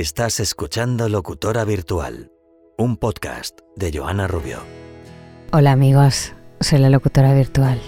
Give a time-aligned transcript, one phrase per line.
[0.00, 2.30] Estás escuchando Locutora Virtual,
[2.76, 4.58] un podcast de Joana Rubio.
[5.50, 7.80] Hola amigos, soy la locutora virtual.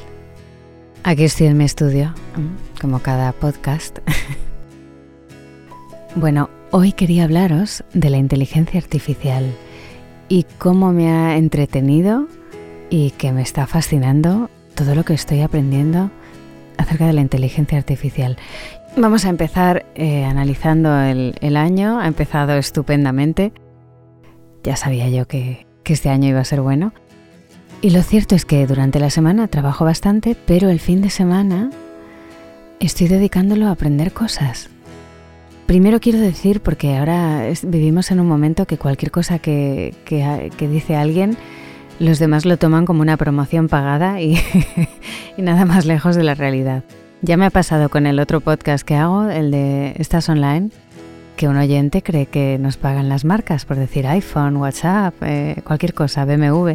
[1.05, 2.13] Aquí estoy en mi estudio,
[2.81, 4.01] como cada podcast.
[6.17, 9.55] bueno, hoy quería hablaros de la inteligencia artificial
[10.29, 12.27] y cómo me ha entretenido
[12.91, 16.11] y que me está fascinando todo lo que estoy aprendiendo
[16.77, 18.37] acerca de la inteligencia artificial.
[18.97, 22.01] Vamos a empezar eh, analizando el, año.
[22.01, 23.53] Ha empezado estupendamente.
[24.63, 26.93] Ya sabía yo que, que este año iba a ser bueno.
[27.83, 31.71] Y lo cierto es que durante la semana trabajo bastante, pero el fin de semana
[32.79, 34.69] estoy dedicándolo a aprender cosas.
[35.67, 40.97] Primero quiero decir, porque ahora vivimos en un momento que cualquier cosa que, que dice
[40.97, 41.39] alguien
[42.01, 44.41] los demás lo toman como una promoción pagada y,
[45.37, 46.83] nada más lejos de la realidad.
[47.23, 50.71] Ya me ha pasado con el otro podcast que hago, el de Estás Online,
[51.37, 55.93] que un oyente cree que nos pagan las marcas por decir iPhone, WhatsApp, eh, cualquier
[55.93, 56.73] cosa, BMW.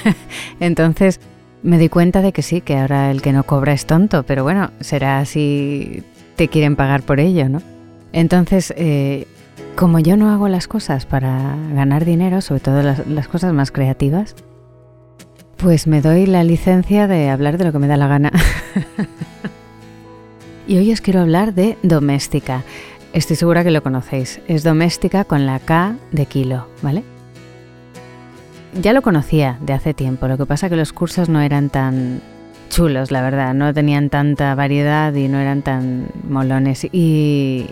[0.60, 1.20] Entonces
[1.62, 4.42] me di cuenta de que sí, que ahora el que no cobra es tonto, pero
[4.42, 6.02] bueno, será si
[6.36, 7.62] te quieren pagar por ello, ¿no?
[8.12, 9.26] Entonces, eh,
[9.74, 14.36] como yo no hago las cosas para ganar dinero, sobre todo las cosas más creativas,
[15.56, 18.32] pues me doy la licencia de hablar de lo que me da la gana.
[20.68, 22.62] y hoy os quiero hablar de doméstica.
[23.14, 24.40] Estoy segura que lo conocéis.
[24.46, 27.02] Es doméstica con la K de kilo, ¿vale?
[28.80, 32.20] Ya lo conocía de hace tiempo, lo que pasa que los cursos no eran tan
[32.68, 36.86] chulos, la verdad, no tenían tanta variedad y no eran tan molones.
[36.92, 37.66] Y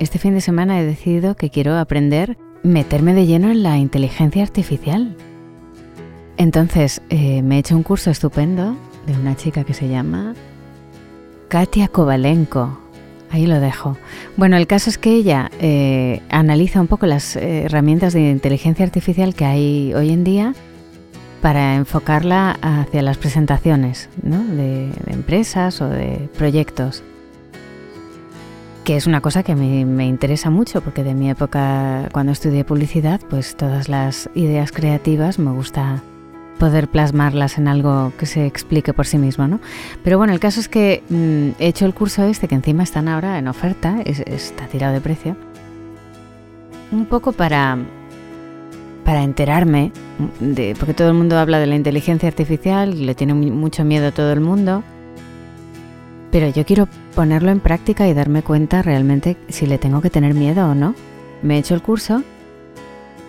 [0.00, 4.42] este fin de semana he decidido que quiero aprender, meterme de lleno en la inteligencia
[4.42, 5.16] artificial.
[6.36, 10.34] Entonces eh, me he hecho un curso estupendo de una chica que se llama
[11.48, 12.78] Katia Kovalenko.
[13.30, 13.96] Ahí lo dejo.
[14.36, 18.84] Bueno, el caso es que ella eh, analiza un poco las eh, herramientas de inteligencia
[18.84, 20.54] artificial que hay hoy en día
[21.42, 27.02] para enfocarla hacia las presentaciones de, empresas o de proyectos.
[28.84, 33.20] Que es una cosa que me interesa mucho porque de mi época cuando estudié publicidad,
[33.28, 36.02] pues todas las ideas creativas me gusta
[36.58, 39.60] poder plasmarlas en algo que se explique por sí mismo, ¿no?
[40.02, 43.08] Pero bueno, el caso es que mm, he hecho el curso este, que encima están
[43.08, 45.36] ahora en oferta, está tirado de precio,
[46.92, 47.78] un poco para,
[49.04, 49.92] para enterarme,
[50.40, 54.08] de, porque todo el mundo habla de la inteligencia artificial, y le tiene mucho miedo
[54.08, 54.82] a todo el mundo,
[56.30, 60.34] pero yo quiero ponerlo en práctica y darme cuenta realmente si le tengo que tener
[60.34, 60.94] miedo o no.
[61.42, 62.22] Me he hecho el curso,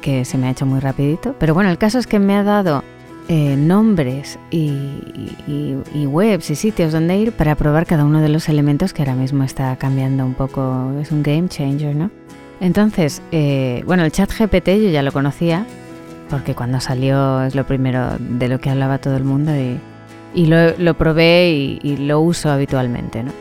[0.02, 2.44] que se me ha hecho muy rapidito, pero bueno, el caso es que me ha
[2.44, 2.84] dado
[3.30, 8.94] eh, nombres y, webs y sitios donde ir para probar cada uno de los elementos
[8.94, 12.10] que ahora mismo está cambiando un poco, es un game changer, ¿no?
[12.62, 15.66] Entonces, eh, bueno, el chat GPT yo ya lo conocía,
[16.30, 19.52] porque cuando salió es lo primero de lo que hablaba todo el mundo
[20.34, 23.32] y, lo, probé y, lo uso habitualmente, ¿no?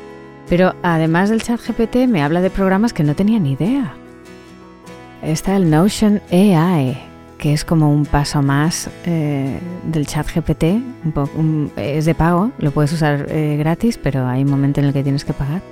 [0.49, 3.95] Pero además del chat GPT me habla de programas que no tenía ni idea.
[5.23, 6.97] Está el Notion AI,
[7.47, 10.83] que es como un paso más eh, del chat GPT.
[11.77, 15.05] es de pago, lo puedes usar eh, gratis, pero hay un momento en el que
[15.05, 15.63] tienes que pagar.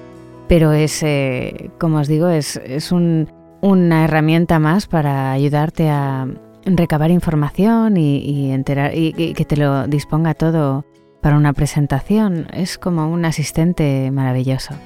[0.47, 2.61] Pero es, eh, como os digo, es,
[2.93, 6.29] una herramienta más para ayudarte a
[6.65, 10.85] recabar información y, enterar, y, que te lo disponga todo
[11.21, 12.47] para una presentación.
[12.53, 14.77] Es como un asistente maravilloso.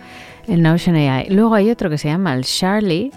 [0.47, 1.27] El Notion AI.
[1.29, 3.11] Luego hay otro que se llama el Charlie.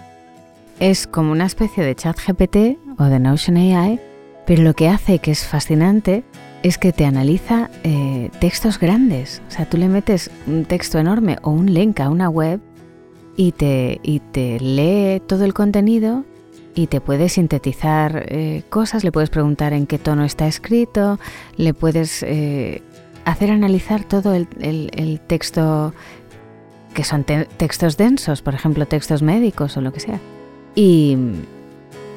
[0.82, 4.00] Es como una especie de chat GPT o de Notion AI,
[4.44, 6.24] pero lo que hace que es fascinante
[6.64, 9.42] es que te analiza eh, textos grandes.
[9.46, 12.60] O sea, tú le metes un texto enorme o un link a una web
[13.36, 16.24] y te, y te lee todo el contenido
[16.74, 21.20] y te puede sintetizar eh, cosas, le puedes preguntar en qué tono está escrito,
[21.56, 22.82] le puedes eh,
[23.24, 25.94] hacer analizar todo el, el, texto,
[26.92, 30.18] que son textos densos, por ejemplo, textos médicos o lo que sea.
[30.74, 31.16] Y,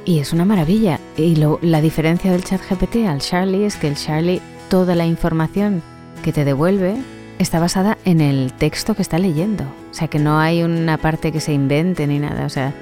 [0.05, 0.99] y es una maravilla.
[1.17, 5.81] Y la diferencia del chat GPT al Charlie es que el Charlie, toda la información
[6.23, 6.95] que te devuelve
[7.39, 9.63] está basada en el texto que está leyendo.
[9.91, 12.45] O sea, que no hay una parte que se invente ni nada.
[12.45, 12.73] O sea,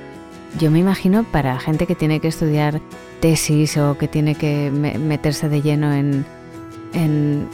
[0.59, 2.79] yo me imagino para gente que tiene que estudiar
[3.19, 6.25] tesis o que tiene que meterse de lleno en,
[6.93, 7.47] en,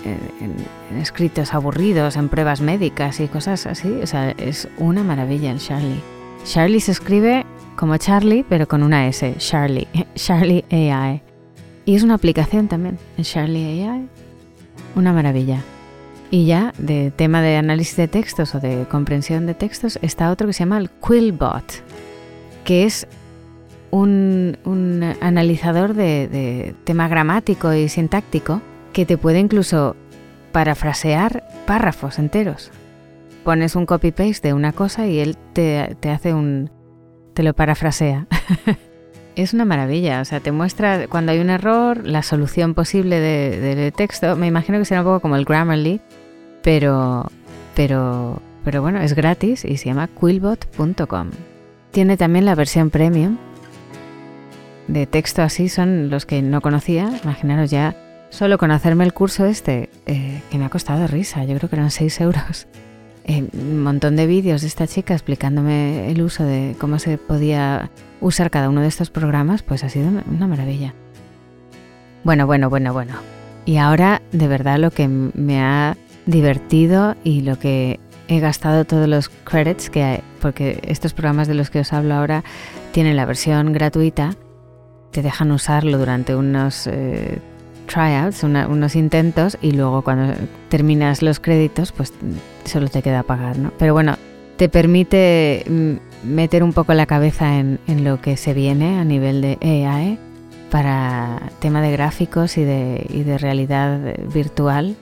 [1.00, 4.00] escritos aburridos, en pruebas médicas y cosas así.
[4.04, 6.02] O sea, es una maravilla el Charlie.
[6.44, 7.46] Charlie se escribe
[7.80, 11.22] como Charlie, pero con una S, Charlie, Charlie AI.
[11.86, 14.10] Y es una aplicación también, Charlie AI.
[14.96, 15.64] Una maravilla.
[16.30, 20.46] Y ya, de tema de análisis de textos o de comprensión de textos, está otro
[20.46, 21.64] que se llama el Quillbot,
[22.66, 23.08] que es
[23.92, 24.58] un,
[25.22, 28.62] analizador de, tema gramático y sintáctico
[28.92, 29.96] que te puede incluso
[30.52, 32.72] parafrasear párrafos enteros.
[33.46, 36.70] Pones un copy-paste de una cosa y él te, hace un...
[37.34, 38.28] te lo parafrasea.
[39.36, 43.94] es una maravilla, o sea, te muestra cuando hay un error, la solución posible del
[43.94, 44.36] texto.
[44.36, 46.02] Me imagino que será un poco como el Grammarly,
[46.62, 47.30] pero,
[47.76, 51.30] pero, pero bueno, es gratis y se llama quillbot.com.
[51.92, 53.38] Tiene también la versión premium.
[54.88, 57.10] De texto así son los que no conocía.
[57.24, 57.96] Imaginaros ya,
[58.30, 61.76] solo con hacerme el curso este, eh, que me ha costado risa, yo creo que
[61.76, 62.68] eran 6 euros.
[63.30, 67.92] Eh, un montón de vídeos de esta chica explicándome el uso de cómo se podía
[68.22, 70.96] usar cada uno de estos programas, pues ha sido una maravilla.
[72.24, 73.14] Bueno, bueno, bueno, bueno.
[73.68, 75.96] Y ahora, de verdad, lo que me ha
[76.26, 78.00] divertido y lo que
[78.30, 82.16] he gastado todos los credits que hay, porque estos programas de los que os hablo
[82.16, 82.44] ahora
[82.94, 84.34] tienen la versión gratuita,
[85.12, 87.38] te dejan usarlo durante unos eh,
[87.90, 90.34] tryouts, unos intentos y luego cuando
[90.70, 92.14] terminas los créditos pues
[92.66, 93.72] solo te queda pagar, ¿no?
[93.78, 94.16] Pero bueno,
[94.58, 99.04] te permite mm, meter un poco la cabeza en, en lo que se viene a
[99.04, 100.20] nivel de AI
[100.70, 104.00] para tema de gráficos y de, y de realidad
[104.32, 104.96] virtual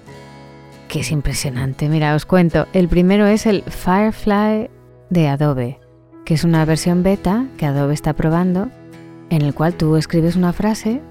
[0.87, 1.89] que es impresionante.
[1.89, 2.67] Mira, os cuento.
[2.73, 4.69] El primero es el Firefly
[5.09, 5.79] de Adobe,
[6.25, 8.69] que es una versión beta que Adobe está probando,
[9.29, 11.01] en el cual tú escribes una frase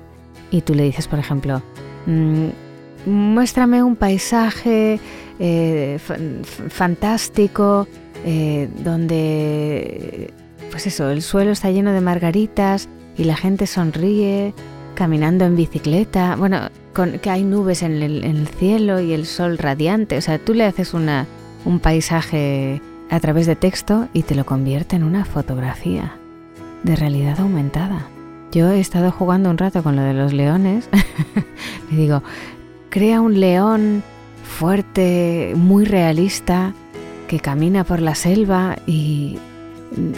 [0.51, 1.63] y tú le dices, por ejemplo,
[2.07, 2.47] mm,
[3.07, 5.01] muéstrame un paisaje
[5.39, 5.99] eh,
[6.69, 7.87] fantástico
[8.25, 10.33] eh, donde,
[10.71, 14.55] pues eso, el suelo está lleno de margaritas y la gente sonríe
[14.95, 16.37] caminando en bicicleta.
[16.37, 16.71] Bueno,
[17.23, 20.17] que hay nubes en el, cielo y el sol radiante.
[20.17, 21.27] O sea, tú le haces una,
[21.65, 26.17] un paisaje a través de texto y te lo convierte en una fotografía
[26.83, 28.09] de realidad aumentada.
[28.53, 30.89] Yo he estado jugando un rato con lo de los leones.
[31.91, 32.23] Le digo,
[32.91, 34.03] crea un león
[34.45, 36.73] fuerte, muy realista,
[37.29, 39.39] que camina por la selva y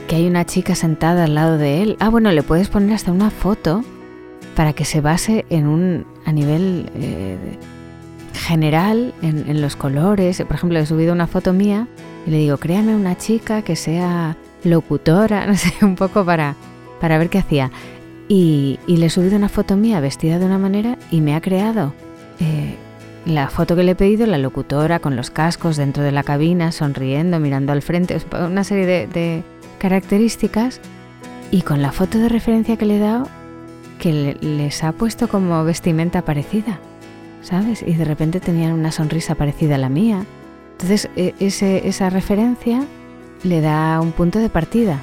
[0.06, 1.96] que hay una chica sentada al lado de él.
[2.00, 3.84] Ah, bueno, le puedes poner hasta una foto
[4.54, 7.36] para que se base en un a nivel eh,
[8.34, 10.42] general en, los colores.
[10.42, 11.86] Por ejemplo, he subido una foto mía
[12.26, 16.56] y le digo, créame una chica que sea locutora, no sé, un poco para,
[17.00, 17.70] para ver qué hacía.
[18.28, 21.94] Y, le he subido una foto mía vestida de una manera y me ha creado
[22.40, 22.76] eh,
[23.24, 26.70] la foto que le he pedido, la locutora con los cascos dentro de la cabina,
[26.70, 29.42] sonriendo, mirando al frente, una serie de,
[29.78, 30.80] características.
[31.50, 33.26] Y con la foto de referencia que le he dado,
[33.98, 36.78] que les ha puesto como vestimenta parecida,
[37.40, 37.82] ¿sabes?
[37.82, 40.26] Y de repente tenían una sonrisa parecida a la mía.
[40.72, 42.84] Entonces e, esa referencia
[43.44, 45.00] le da un punto de partida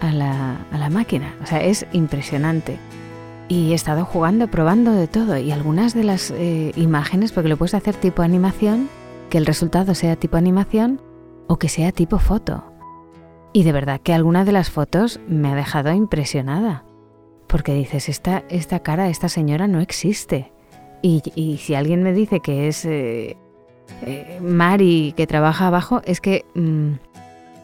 [0.00, 1.34] a la, máquina.
[1.42, 2.78] O sea, es impresionante.
[3.48, 5.38] Y he estado jugando, probando de todo.
[5.38, 8.88] Y algunas de las eh, imágenes, porque lo puedes hacer tipo animación,
[9.30, 11.00] que el resultado sea tipo animación
[11.46, 12.64] o que sea tipo foto.
[13.52, 16.84] Y de verdad que alguna de las fotos me ha dejado impresionada
[17.48, 20.52] porque dices, esta, esta cara, esta señora no existe.
[21.02, 23.36] Y, si alguien me dice que es eh,
[24.02, 26.92] eh, Mari que trabaja abajo, es que mm,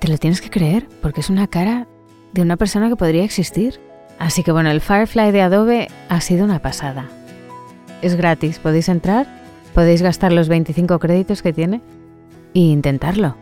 [0.00, 1.86] te lo tienes que creer, porque es una cara
[2.34, 3.80] de una persona que podría existir.
[4.18, 7.06] Así que bueno, el Firefly de Adobe ha sido una pasada.
[8.02, 9.26] Es gratis, podéis entrar,
[9.72, 11.80] podéis gastar los 25 créditos que tiene
[12.52, 13.36] e intentarlo.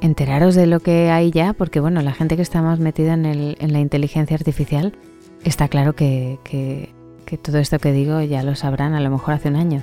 [0.00, 3.72] Enteraros de lo que hay ya, porque bueno, la gente que está más metida en,
[3.72, 4.94] la inteligencia artificial
[5.44, 6.38] Está claro que,
[7.42, 9.82] todo esto que digo ya lo sabrán a lo mejor hace un año,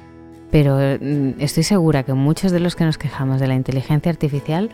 [0.50, 4.71] pero mm, estoy segura que muchos de los que nos quejamos de la inteligencia artificial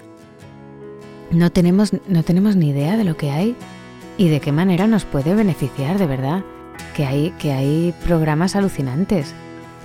[1.32, 3.56] no tenemos, no tenemos ni idea de lo que hay
[4.18, 6.44] y de qué manera nos puede beneficiar de verdad.
[6.96, 9.34] Que hay, que hay programas alucinantes.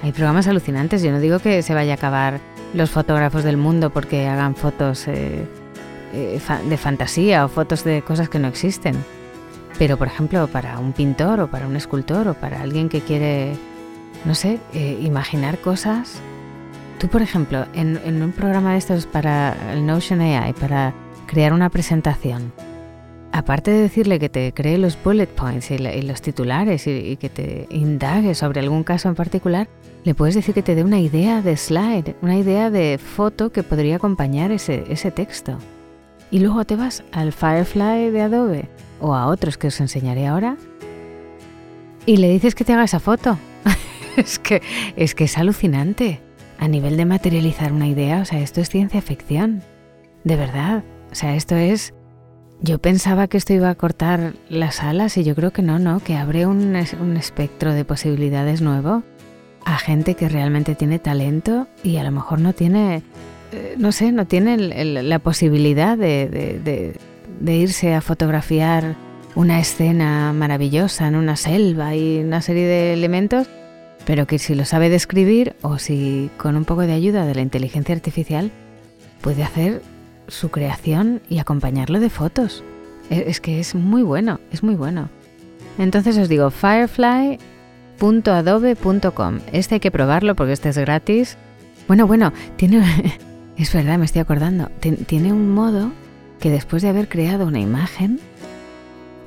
[0.03, 1.03] Hay programas alucinantes.
[1.03, 2.41] Yo no digo que se vaya a acabar
[2.75, 5.47] los fotógrafos del mundo porque hagan fotos eh,
[6.15, 8.97] eh, de fantasía o fotos de cosas que no existen.
[9.79, 13.55] Pero, por ejemplo, para un pintor o para un escultor o para alguien que quiere,
[14.25, 16.21] no sé, eh, imaginar cosas.
[16.99, 20.95] Tú, por ejemplo, en, un programa de estos para el Notion AI, para
[21.33, 22.53] crear una presentación,
[23.33, 27.69] aparte de decirle que te cree los bullet points y, los titulares y, que te
[27.71, 29.67] indague sobre algún caso en particular,
[30.05, 33.63] le puedes decir que te dé una idea de slide, una idea de foto que
[33.63, 35.57] podría acompañar ese, ese texto.
[36.31, 38.69] Y luego te vas al Firefly de Adobe
[39.01, 40.59] o a otros que os enseñaré ahora
[42.05, 43.39] y le dices que te haga esa foto.
[44.19, 44.61] es, que,
[44.97, 46.21] es que es alucinante.
[46.59, 49.63] A nivel de materializar una idea, o sea, esto es ciencia ficción.
[50.25, 50.85] De verdad.
[51.13, 51.95] O sea, esto es
[52.63, 56.01] yo pensaba que esto iba a cortar las alas y yo creo que no, no,
[56.01, 59.03] que abre un, un espectro de posibilidades nuevo
[59.65, 63.03] a gente que realmente tiene talento y a lo mejor no tiene,
[63.53, 64.57] eh, no sé, no tiene
[65.03, 66.29] la posibilidad de,
[67.41, 68.97] de, irse a fotografiar
[69.35, 73.49] una escena maravillosa en una selva y una serie de elementos,
[74.05, 77.41] pero que si lo sabe describir o si con un poco de ayuda de la
[77.41, 78.51] inteligencia artificial
[79.21, 79.83] puede hacer
[80.33, 82.65] su creación y acompañarlo de fotos.
[83.11, 85.11] E, es que es muy bueno, es muy bueno.
[85.79, 89.39] Entonces os digo, firefly.adobe.com.
[89.53, 91.37] Este hay que probarlo porque este es gratis.
[91.87, 92.83] Bueno, bueno, tiene...
[93.55, 94.71] Es verdad, me estoy acordando.
[94.81, 95.93] Tiene un modo
[96.41, 98.19] que después de haber creado una imagen,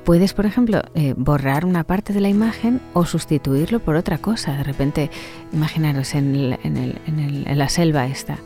[0.04, 4.56] puedes, por ejemplo, eh, borrar una parte de la imagen o sustituirlo por otra cosa.
[4.56, 5.12] De repente,
[5.52, 8.38] imaginaros en, en la selva esta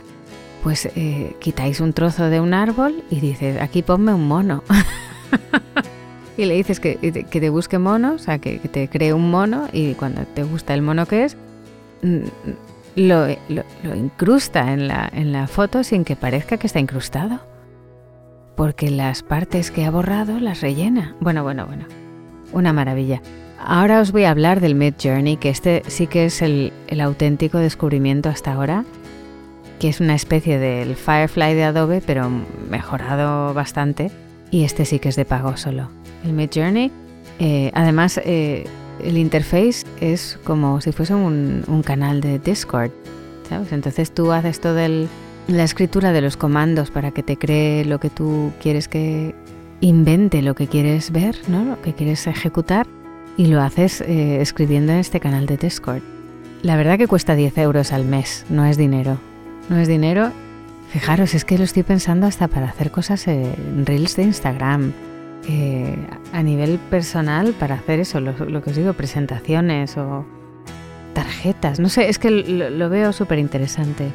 [0.62, 4.62] pues eh, quitáis un trozo de un árbol y dices, aquí ponme un mono.
[6.36, 9.94] y le dices que, te busque monos, o sea, que, te cree un mono y
[9.94, 11.36] cuando te gusta el mono que es,
[12.02, 12.20] mm,
[12.96, 13.26] lo,
[13.94, 17.40] incrusta en la, en la foto sin que parezca que está incrustado.
[18.56, 21.16] Porque las partes que ha borrado las rellena.
[21.20, 21.86] Bueno, bueno, bueno.
[22.52, 23.22] Una maravilla.
[23.58, 27.58] Ahora os voy a hablar del Mid Journey, que este sí que es el auténtico
[27.58, 28.84] descubrimiento hasta ahora
[29.80, 32.30] que es una especie del Firefly de Adobe, pero
[32.70, 34.10] mejorado bastante.
[34.50, 35.88] Y este sí que es de pago solo.
[36.22, 36.92] El Mid Journey,
[37.38, 38.66] eh, además, eh,
[39.02, 42.90] el interface es como si fuese un, canal de Discord.
[43.48, 43.72] ¿sabes?
[43.72, 48.10] Entonces tú haces toda la escritura de los comandos para que te cree lo que
[48.10, 49.34] tú quieres que
[49.80, 51.64] invente, lo que quieres ver, ¿no?
[51.64, 52.86] lo que quieres ejecutar,
[53.38, 56.02] y lo haces eh, escribiendo en este canal de Discord.
[56.62, 59.29] La verdad que cuesta 10 euros al mes, no es dinero
[59.70, 60.32] no es dinero.
[60.90, 64.92] Fijaros, es que lo estoy pensando hasta para hacer cosas en reels de Instagram.
[66.32, 70.26] a nivel personal, para hacer eso, lo, que os digo, presentaciones o
[71.14, 71.80] tarjetas.
[71.80, 74.10] No sé, es que lo, veo súper interesante.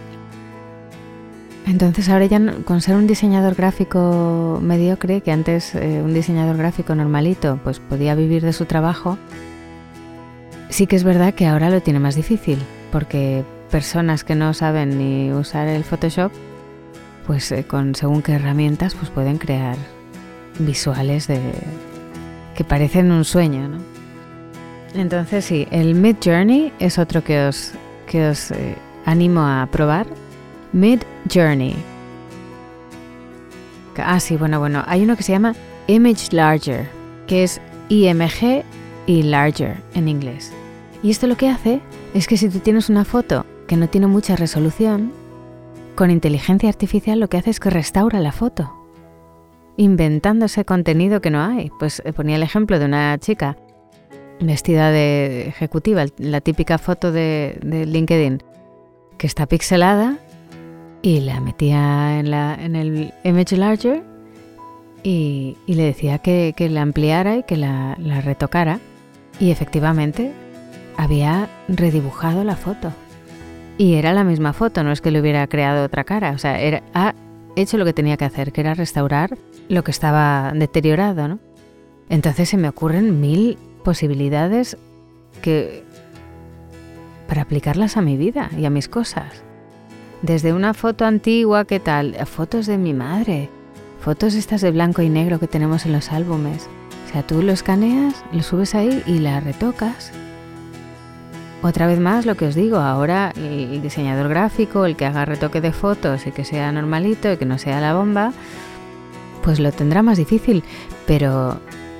[1.66, 6.94] Entonces ahora ya con ser un diseñador gráfico mediocre, que antes eh, un diseñador gráfico
[6.94, 9.18] normalito pues podía vivir de su trabajo,
[10.70, 12.60] sí que es verdad que ahora lo tiene más difícil,
[12.92, 16.32] porque personas que no saben ni usar el Photoshop,
[17.26, 19.78] pues eh, con según qué herramientas pues pueden crear
[20.60, 21.40] visuales de
[22.56, 23.78] que parecen un sueño, ¿no?
[24.94, 27.74] Entonces sí, el Mid Journey es otro que os
[28.08, 30.08] que os eh, animo a probar.
[30.72, 31.02] Mid
[31.34, 31.76] Journey.
[33.98, 35.56] Ah, sí, bueno, bueno, hay uno que se llama
[35.88, 36.90] Image Larger,
[37.28, 38.64] que es IMG
[39.06, 40.52] y Larger en inglés.
[41.02, 41.82] Y esto lo que hace
[42.14, 45.12] es que si tú tienes una foto que no tiene mucha resolución,
[45.96, 48.74] con inteligencia artificial lo que hace es que restaura la foto,
[49.78, 51.72] inventándose contenido que no hay.
[51.80, 53.58] Pues eh, ponía el ejemplo de una chica
[54.40, 58.44] vestida de ejecutiva, la típica foto de, LinkedIn,
[59.18, 60.18] que está pixelada
[61.02, 64.04] y la metía en, el Image Larger
[65.04, 68.80] y, le decía que, la ampliara y que la retocara.
[69.40, 70.32] Y efectivamente
[70.98, 72.92] había redibujado la foto.
[73.78, 76.60] Y era la misma foto, no es que le hubiera creado otra cara, o sea,
[76.60, 77.14] era, ha
[77.56, 81.40] hecho lo que tenía que hacer, que era restaurar lo que estaba deteriorado, ¿no?
[82.10, 84.78] Entonces se me ocurren mil posibilidades
[85.42, 85.84] que
[87.28, 89.44] para aplicarlas a mi vida y a mis cosas.
[90.22, 92.16] Desde una foto antigua, ¿qué tal?
[92.26, 93.50] Fotos de mi madre,
[94.00, 96.70] fotos estas de blanco y negro que tenemos en los álbumes.
[97.08, 100.12] O sea, tú lo escaneas, lo subes ahí y la retocas
[101.66, 105.62] otra vez más lo que os digo, ahora el diseñador gráfico, el que haga retoque
[105.62, 108.34] de fotos y que sea normalito y que no sea la bomba,
[109.44, 110.64] pues lo tendrá más difícil,
[111.08, 111.60] pero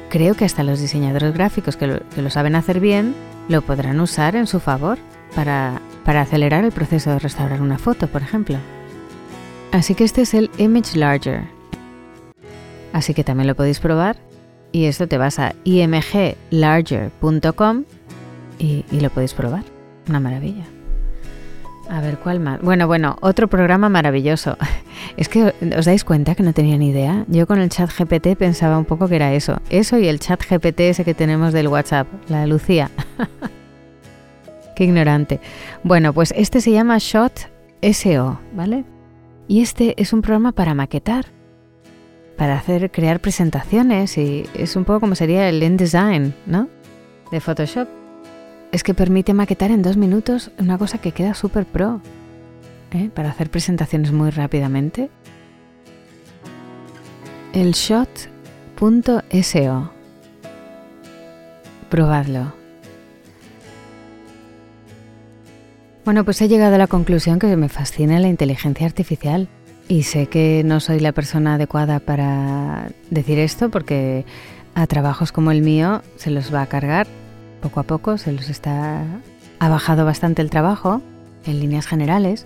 [0.10, 3.16] creo que hasta los diseñadores gráficos que lo, saben hacer bien
[3.50, 4.98] lo podrán usar en su favor
[5.36, 8.58] para, para acelerar el proceso de restaurar una foto, por ejemplo.
[9.72, 11.44] Así que este es el Image Larger.
[12.94, 14.18] Así que también lo podéis probar
[14.72, 17.86] y esto te vas a imglarger.com
[18.60, 19.64] y, lo podéis probar.
[20.08, 20.64] Una maravilla.
[21.90, 22.62] A ver, ¿cuál más?
[22.62, 24.58] Bueno, bueno, otro programa maravilloso.
[25.18, 27.26] Es que os dais cuenta que no tenía ni idea.
[27.28, 29.62] Yo con el chat GPT pensaba un poco que era eso.
[29.70, 32.90] Eso y el chat GPT ese que tenemos del WhatsApp, la de Lucía.
[34.76, 35.40] Qué ignorante.
[35.84, 37.50] Bueno, pues este se llama Shot
[37.94, 38.84] SO, ¿vale?
[39.48, 41.28] Y este es un programa para maquetar,
[42.36, 46.68] para hacer, crear presentaciones y es un poco como sería el InDesign, ¿no?
[47.32, 47.88] De Photoshop
[48.76, 52.02] es que permite maquetar en dos minutos una cosa que queda súper pro.
[52.92, 53.10] ¿eh?
[53.14, 55.10] Para hacer presentaciones muy rápidamente.
[57.54, 58.10] El shot
[58.78, 59.92] www.locutoravirtual.so.
[61.90, 62.54] Probadlo.
[66.04, 69.48] Bueno, pues he llegado a la conclusión que me fascina la inteligencia artificial
[69.88, 74.26] y sé que no soy la persona adecuada para decir esto porque
[74.74, 77.08] a trabajos como el mío se los va a cargar
[77.66, 79.04] poco a poco, se los está
[79.58, 81.02] ha bajado bastante el trabajo
[81.48, 82.46] en líneas generales,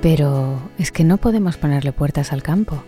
[0.00, 2.84] pero es que no podemos ponerle puertas al campo.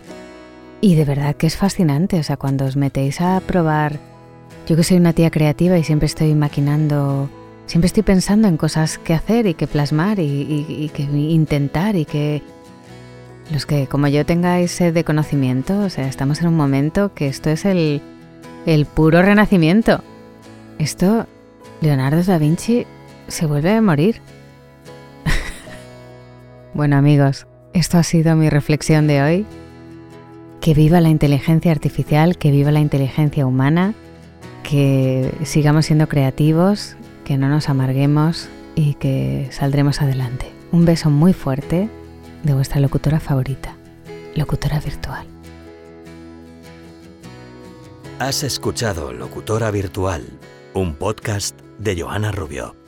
[0.79, 3.99] Y de verdad que es fascinante, o sea, cuando os metéis a probar,
[4.65, 7.29] yo que soy una tía creativa y siempre estoy maquinando,
[7.65, 12.43] siempre estoy pensando en cosas que hacer y que plasmar y, que intentar y que
[13.51, 17.27] los que como yo tengáis sed de conocimiento, o sea, estamos en un momento que
[17.27, 18.01] esto es el,
[18.65, 20.01] el puro renacimiento.
[20.79, 21.27] Esto,
[21.81, 22.85] Leonardo da Vinci
[23.27, 24.21] se vuelve a morir.
[26.73, 29.45] bueno amigos, esto ha sido mi reflexión de hoy.
[30.61, 33.93] Que viva la inteligencia artificial, que viva la inteligencia humana,
[34.63, 40.51] que sigamos siendo creativos, que no nos amarguemos y que saldremos adelante.
[40.71, 41.89] Un beso muy fuerte
[42.43, 43.75] de vuestra locutora favorita,
[44.35, 45.25] locutora virtual.
[48.19, 50.25] Has escuchado Locutora Virtual,
[50.73, 52.86] un podcast de Joana Rubio.